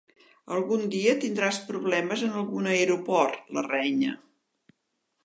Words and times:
Algun 0.53 0.85
dia 0.93 1.11
tindràs 1.25 1.59
problemes 1.67 2.23
en 2.29 2.33
algun 2.39 2.71
aeroport 2.71 3.37
—la 3.59 3.65
renya. 3.69 4.15